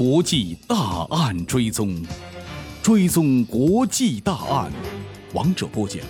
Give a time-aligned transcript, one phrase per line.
[0.00, 1.94] 国际大案追踪，
[2.82, 4.72] 追踪国际大案，
[5.34, 6.02] 王者播讲，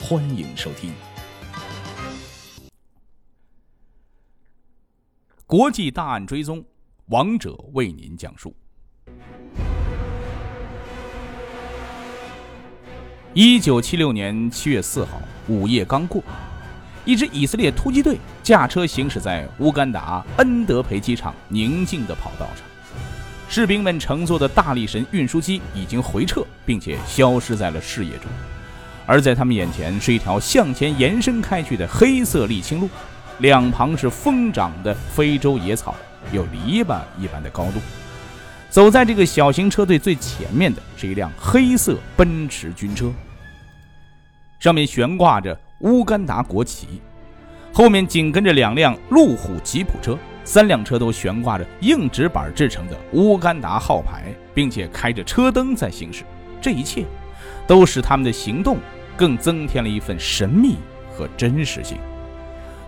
[0.00, 0.90] 欢迎收听。
[5.46, 6.64] 国际大案追踪，
[7.10, 8.52] 王者为您讲述。
[13.34, 16.20] 一九七六年七月四号午夜刚过，
[17.04, 22.66] 一支以色列突击队驾车行驶在乌干达恩德培机场宁静的跑道上。
[23.48, 28.30] 士兵们乘坐的大力神运输机已经回撤，并且消失在了视野中，
[29.06, 32.90] 而在他们眼前是一条向前延伸开去的黑色沥青路，
[33.38, 35.94] 两旁是疯长的非洲野草，
[36.30, 37.80] 有篱笆一般的高度。
[38.68, 43.10] 走在这个小型车队最前面的是一辆黑色奔驰军车，
[44.60, 47.00] 上面悬挂着乌干达国旗，
[47.72, 50.18] 后面紧跟着两辆路虎吉普车。
[50.48, 56.24] 三辆车都悬挂着硬纸板制成的乌干达号牌，并且开着车灯在行驶。
[56.58, 57.04] 这一切，
[57.66, 58.78] 都使他们的行动
[59.14, 60.76] 更增添了一份神秘
[61.12, 61.98] 和真实性。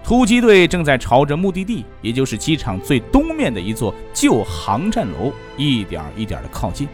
[0.02, 6.88] 突击队正在朝着目的地，也就是机场最东面的一座旧航站楼，一点一点的靠近。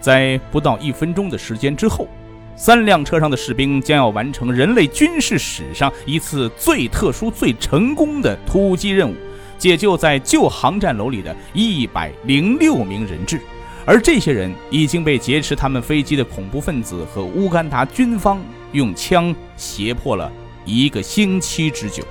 [0.00, 2.08] 在不到一分钟的时间之后，
[2.56, 9.14] 三辆车上的士兵将要完成人类军事史上一次最特殊、最成功的突击任务。
[9.60, 13.38] 解救在旧航站楼里的一百零六名人质，
[13.84, 18.40] 而这些人已经被劫持他们飞机的恐怖分子和乌干达军方
[18.72, 20.32] 用枪胁迫了
[20.64, 22.02] 一个星期之久。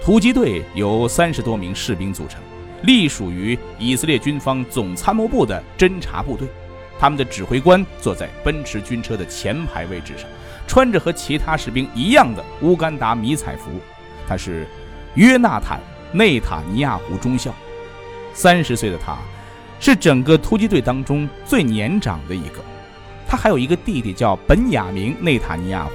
[0.00, 2.40] 突击队由三十多名士兵组成，
[2.84, 6.46] 隶属于以色列军方总参谋部的侦察部队。
[6.96, 10.28] 他们的指挥官坐在奔驰军车的前排位置上，
[10.68, 13.64] 穿着和其他士兵一样的乌干达迷彩服。
[14.28, 14.64] 他是
[15.16, 15.80] 约纳坦。
[16.12, 17.54] 内塔尼亚胡中校，
[18.32, 19.16] 三十岁的他，
[19.80, 22.60] 是整个突击队当中最年长的一个。
[23.28, 25.92] 他还有一个弟弟叫本雅明·内塔尼亚胡，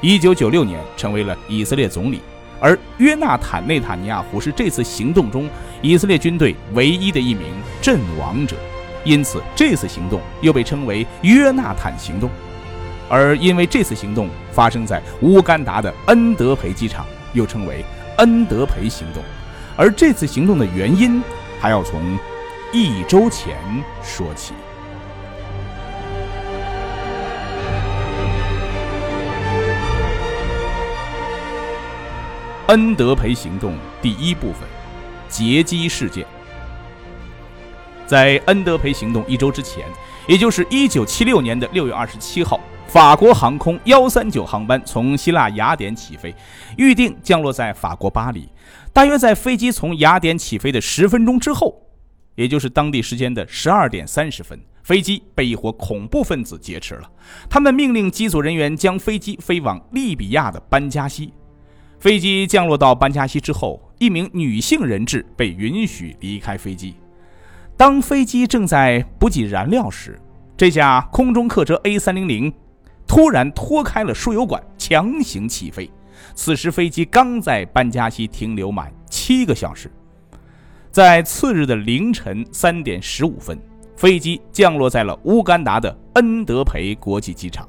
[0.00, 2.20] 一九九六年成为了以色列总理。
[2.60, 5.48] 而约纳坦·内塔尼亚胡是这次行动中
[5.82, 7.46] 以色列军队唯一的一名
[7.82, 8.56] 阵亡者，
[9.04, 12.30] 因此这次行动又被称为约纳坦行动。
[13.08, 17.84] 而因为这次行动发生在乌干达的恩德培机场，又称为
[18.18, 19.22] 恩德培行动。
[19.78, 21.22] 而这次行动的原因，
[21.60, 22.18] 还要从
[22.72, 23.58] 一周前
[24.02, 24.54] 说起。
[32.68, 34.62] 恩德培行动第一部分：
[35.28, 36.26] 劫机事件。
[38.06, 39.84] 在恩德培行动一周之前，
[40.26, 46.34] 也就是一九七六年的六月二十七号，法国航空幺三九航班从希腊雅典起飞，
[46.78, 48.48] 预定降落在法国巴黎。
[48.92, 51.82] 大约在飞机从雅典起飞的十分钟之后，
[52.36, 57.10] 也就是当地时间的十二点三十分，飞机被一伙恐怖分子劫持了。
[57.50, 61.32] 他们命令机组人员将飞机飞往利比亚的班加西。
[61.98, 66.94] 飞机降落到班加西之后，一名女性人质被允许离开飞机。
[67.76, 70.18] 当飞机正在补给燃料时，
[70.56, 72.50] 这架空中客车 A 三零零
[73.06, 75.90] 突然脱开了输油管，强行起飞。
[76.34, 79.90] 此时飞机刚在班加西停留满七个小时，
[80.90, 83.58] 在次日的凌晨三点十五分，
[83.96, 87.68] 飞机降落在了乌干达的恩德培国际机场。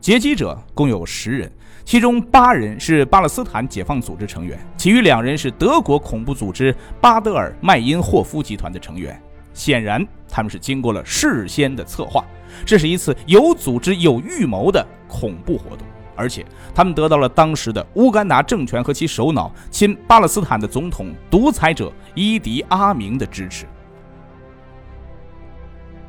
[0.00, 1.52] 劫机者共有十人，
[1.84, 9.22] 其中八人是巴勒斯坦解放组织成员，其余两人是德国恐怖组织巴德尔麦因霍夫集团的成员。
[9.54, 12.24] 显然，他们是经过了事先的策划，
[12.64, 15.86] 这是一次有组织、有预谋的恐怖活动。
[16.14, 23.66] 而且，他们得到了当时的乌干达政权和其首脑亲巴勒斯坦的总统独裁者伊迪阿明的支持。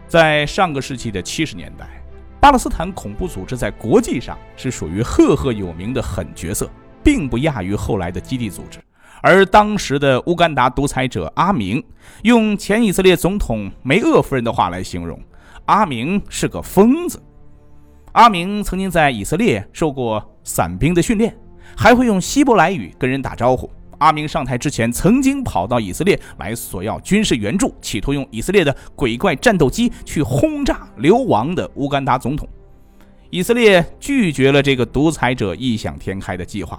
[0.07, 2.03] 在上个世纪的七十年代，
[2.39, 6.69] 巴勒斯坦恐怖组织在国际上是属于赫赫有名的狠角色，
[7.01, 8.79] 并不亚于后来的基地组织。
[9.25, 11.81] 而当时的乌干达独裁者阿明，
[12.23, 15.17] 用前以色列总统梅厄夫人的话来形容，
[15.63, 17.23] 阿明是个疯子。
[18.11, 21.33] 阿明曾经在以色列受过伞兵的训练，
[21.73, 23.71] 还会用希伯来语跟人打招呼。
[23.99, 32.45] 阿明上台之前，曾经跑到以色列来索要军事援助，企图用以色列的鬼怪战斗机去轰炸流亡的乌干达总统。
[33.29, 36.77] 以色列拒绝了这个独裁者异想天开的计划，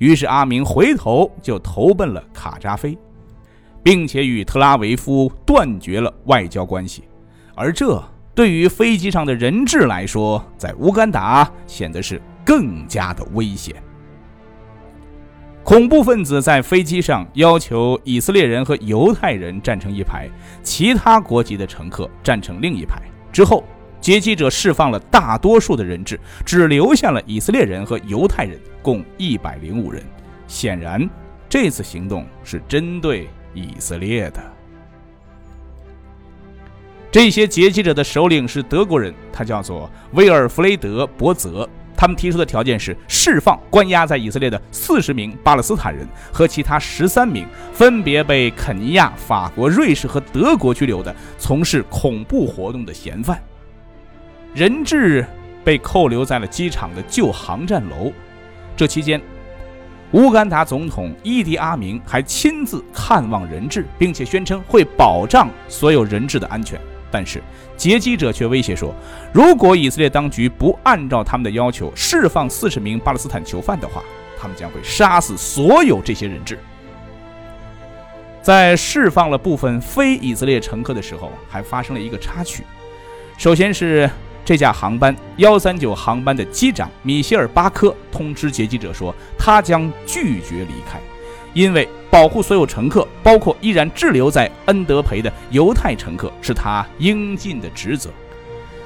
[0.00, 2.98] 于是阿明回头就投奔了卡扎菲，
[3.82, 7.04] 并且与特拉维夫断绝了外交关系，
[7.54, 8.02] 而这。
[8.32, 13.74] 对于飞机上的人质来说，在乌干达显得是更加的危险。
[15.62, 20.26] 恐怖分子在飞机上要求以色列人和犹太人站成一排，
[20.62, 23.02] 其他国籍的乘客站成另一排。
[23.30, 23.62] 之后，
[24.00, 30.02] 劫机者释放了大多数的人质，只留下了以色列人和犹太人，共一百零五人。
[30.46, 31.08] 显然，
[31.48, 34.40] 这次行动是针对以色列的。
[37.12, 41.68] 这些劫机者的首领是德国人，他叫做威尔弗雷德·伯泽。
[41.96, 53.38] 他们提出的条件是释放关押在以色列的四十名巴勒斯坦人和其他十三名分别被肯尼亚、法国、瑞士和德国拘留的从事恐怖活动的嫌犯。
[54.54, 55.24] 人质
[55.64, 58.12] 被扣留在了机场的旧航站楼。
[58.76, 59.20] 这期间，
[60.12, 66.80] 乌干达总统伊迪阿明还亲自看望人质，并且宣称会保障所有人质的安全。
[67.12, 67.42] 但是
[67.76, 68.94] 劫机者却威胁说，
[69.32, 74.02] 如果以色列当局不按照他们的要求释放四十名巴勒斯坦囚犯的话，
[74.38, 76.58] 他们将会杀死所有这些人质。
[78.42, 82.64] 在释放了部分非以色列乘客的时候，还发生了一个插曲。
[83.36, 84.08] 首先是
[84.44, 91.00] 这架航班幺三九航班的机长米歇尔巴科通知劫机者说，他将拒绝离开。
[91.52, 98.08] 因为保护所有乘客，包括依然滞留在恩德培的犹太乘客，是他应尽的职责。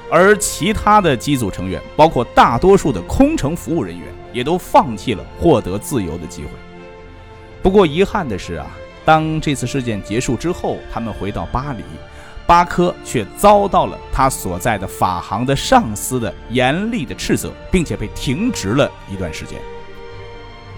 [0.09, 6.49] 而其他的机组成员，包括大多数的空乘服务人员，也都放弃了获得自由的机会。
[7.61, 8.67] 不过遗憾的是啊，
[9.03, 11.83] 当这次事件结束之后，他们回到巴黎，
[12.47, 19.59] 巴科却遭到了他所在的法航的上司的严厉的斥责，并且被停职了一段时间。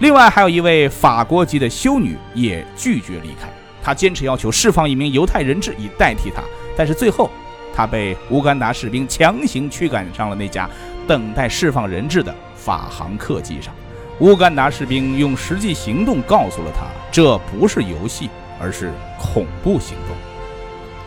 [0.00, 3.48] 另外还有一位法国籍的修女也拒绝离开，
[3.82, 6.42] 她坚持要求释放一名犹太人质以代替她，
[6.76, 7.28] 但是最后
[7.74, 10.70] 她被乌干达士兵强行驱赶上了那架
[11.06, 13.74] 等待释放人质的法航客机上。
[14.20, 20.16] 乌干达士兵用实际行动告诉了她，这不是游戏，而是恐怖行动。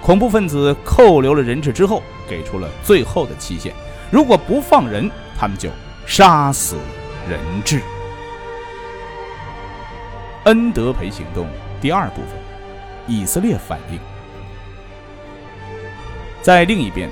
[0.01, 3.73] 恐怖分子扣留了人质之后，给出了最后的期限：
[4.09, 5.69] 如果不放人，他们就
[6.07, 6.75] 杀死
[7.29, 7.81] 人质。
[10.45, 11.47] 恩德培行动
[11.79, 12.29] 第二部分：
[13.07, 13.99] 以色列反应。
[16.41, 17.07] 在另一边，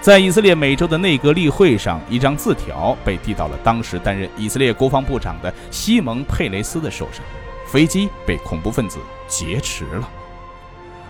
[0.00, 7.22] 在以色列每周的内阁例会上，一张字条被递到了当时担任以色列国防部长的西蒙·佩雷斯的手上。
[7.66, 8.98] 飞机被恐怖分子
[9.28, 10.10] 劫持了。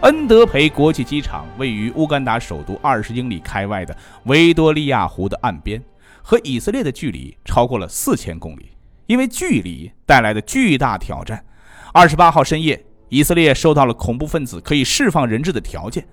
[0.02, 3.94] 恩德培国际机场位于乌干达首都二十英里开外的
[4.25, 5.82] 维多利亚湖的岸边，
[6.23, 8.70] 和以色列的距离超过了四千公里。
[9.06, 11.44] 因为距离带来的巨大挑战。
[11.93, 16.06] 二十八号深夜，以色列收到了恐怖分子可以释放人质的条件。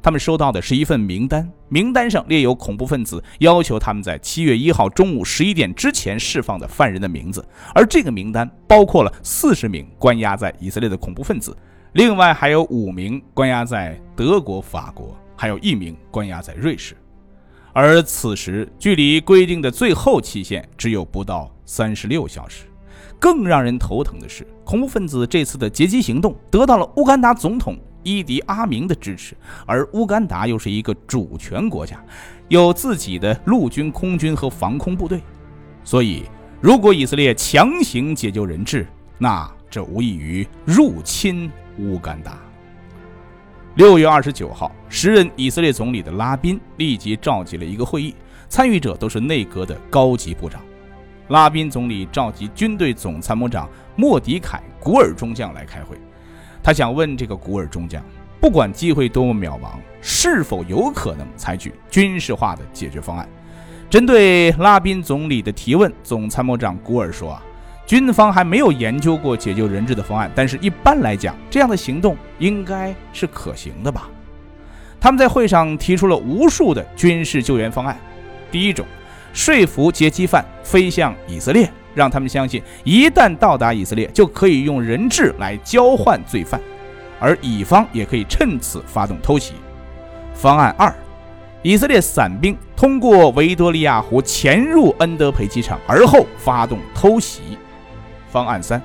[0.00, 7.46] 他们收到的是一份名单，名单上列有恐怖分子要求他们在七月一号中午十一点之前释放的犯人的名字。
[7.74, 11.54] 而这个名单包括了四十名关押在以色列的恐怖分子，
[11.94, 16.96] 另外还有五名关押在德国、法国，还有一名关押在瑞士。
[17.72, 22.64] 而此时，距离规定的最后期限只有不到三十六小时。
[23.20, 32.04] 更让人头疼的是，恐怖分子这次的劫机行动得到了乌干达总统伊迪阿明的支持，而乌干达又是一个主权国家，
[32.48, 35.20] 有自己的陆军、空军和防空部队，
[35.84, 36.24] 所以
[36.60, 38.84] 如果以色列强行解救人质，
[39.16, 42.38] 那这无异于入侵乌干达。
[43.74, 48.14] 六月二十九号，时任以色列总理的拉宾立即召集了一个会议，
[48.48, 50.62] 参与者都是内阁的高级部长。
[51.26, 55.96] 拉宾总理召集军队总参谋长莫迪凯·古尔中将来开会，
[56.62, 58.00] 他想问这个古尔中将，
[58.40, 63.28] 不管机会多么渺茫，是否有可能采取军事化的解决方案？
[63.90, 67.42] 针对拉宾总理的提问，总参谋长古尔说：“啊，
[67.86, 74.08] 军方还没有研究过解救人质的方案，但是一般来讲，这样的行动应该是可行的吧？”
[75.00, 77.98] 他们在会上提出了无数的军事救援方案，
[78.50, 78.86] 第一种。
[79.34, 86.60] 说服劫机犯飞向以色列，让他们相信一旦到达以色列，就可以用人质来交换罪犯，
[87.18, 89.54] 而乙方也可以趁此发动偷袭。
[90.34, 90.94] 方案二，
[91.62, 97.58] 以色列伞兵通过维多利亚湖潜入恩德培机场，而后发动偷袭。
[98.34, 98.82] 方案三，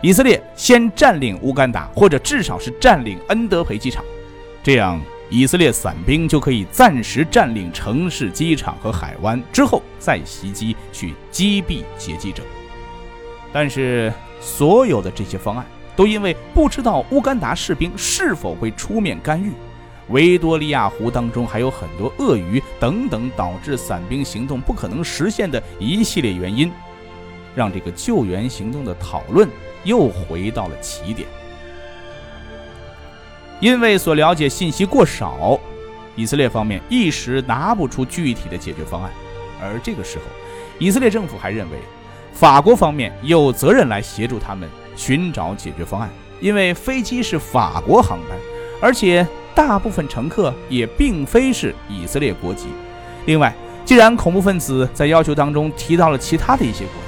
[0.00, 4.04] 以色列先占领乌干达，或者至少是占领恩德培机场，
[4.62, 5.00] 这样。
[5.30, 12.42] 以色列伞兵就可以暂时占领城市、机场和海湾，之后再袭击去击毙劫机者。
[13.52, 19.52] 但是，所有的这些方案都因为不知道乌干达士兵是否会出面干预，
[20.08, 26.72] 维多利亚湖当中还有很多鳄鱼等等，导致伞兵行动不可能实现的一系列原因，
[27.58, 29.48] 让这个救援行动的讨论
[29.82, 31.26] 又回到了起点。
[33.58, 35.58] 因为所了解信息过少，
[36.14, 39.10] 以色列方面一时拿不出具体的解决方案。
[39.60, 40.24] 而这个时候，
[40.78, 41.78] 以色列政府还认为，
[42.32, 46.08] 法国方面有责任来协助他们寻找解决方案，
[46.40, 48.38] 因为飞机是法国航班，
[48.80, 52.68] 而且大部分乘客也并非是以色列国籍。
[53.26, 53.52] 另外，
[53.84, 56.94] 既然恐怖分子在要求当中提到了其他的一些国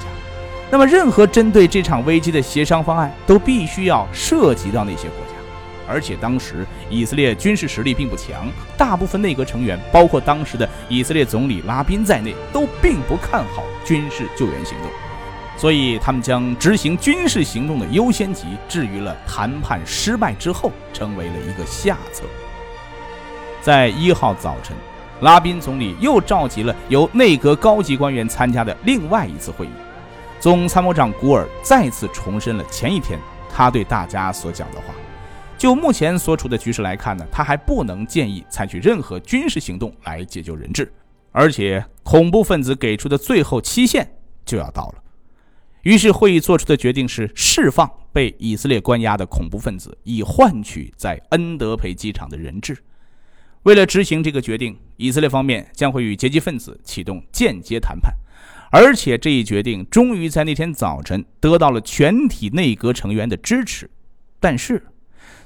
[0.71, 5.33] 那么任何针对这场危机的协商方案都必须要涉及到那些国家。
[5.87, 8.47] 而且当时以色列军事实力并不强，
[8.77, 14.89] 大部分内阁成员，包括当时的以色列总理拉宾在内，都并不看好军事救援行动，
[15.57, 22.23] 所以他们将执行军事行动的优先级置于了谈判失败之后，成为了一个下策。
[23.61, 24.73] 在一号早晨，
[25.19, 29.71] 拉宾总理又召集了由内阁高级官员参加的另外一次会议，
[30.41, 34.95] 总参谋长古尔再次重申了前一天他对大家所讲的话。
[35.55, 40.91] 就目前所处的局势来看呢，他还不能建议采取任何军事行动来解救人质，
[41.31, 44.11] 而且恐怖分子给出的最后期限
[44.43, 45.03] 就要到了。
[45.83, 52.75] 于是会议做出的决定是释放被以色列关押的恐怖分子，以换取在恩德培机场的人质。
[53.61, 58.11] 为了执行这个决定，以色列方面将会与劫机分子启动间接谈判，
[58.71, 63.89] 而且这一决定终于在那天早晨得到了全体内阁成员的支持。
[64.39, 64.87] 但是。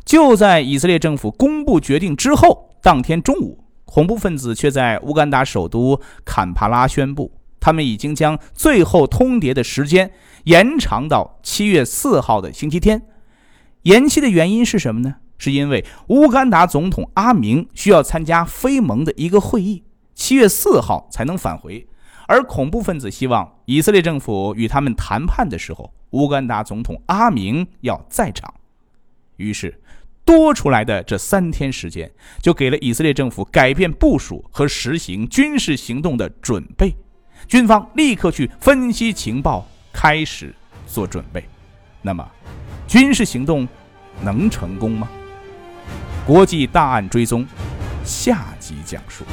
[0.06, 10.12] 就在以色列政府公布决定之后，当天中午，恐怖分子却在乌干达首都坎帕拉宣布，他们已经将最后通牒的时间
[10.44, 13.02] 延长到七月四号的星期天。
[13.82, 15.16] 延期的原因是什么呢？
[15.40, 21.88] 是因为乌干达总统阿明需要参加非盟的一个会议，七月四号才能返回。
[22.28, 28.54] 而恐怖分子希望以色列政府与他们谈判的时候，乌干达总统阿明要在场。
[29.38, 29.82] 于是。
[30.26, 36.92] 多出来的这三天时间，就给了以色列政府改变部署和实行军事行动的准备。
[37.48, 40.52] 军方立刻去分析情报，开始
[40.88, 41.48] 做准备。
[42.02, 42.28] 那么，
[42.88, 43.68] 军事行动
[44.24, 45.08] 能成功吗？
[46.26, 47.46] 国际大案追踪，
[48.04, 49.24] 下集讲述。